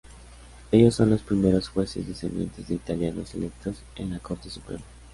Ellos 0.71 0.95
son 0.95 1.11
los 1.11 1.21
primeros 1.21 1.69
jueces 1.69 2.07
descendientes 2.07 2.67
de 2.67 2.73
italianos 2.73 3.35
electos 3.35 3.83
en 3.95 4.09
la 4.11 4.17
Corte 4.17 4.49
Suprema. 4.49 4.81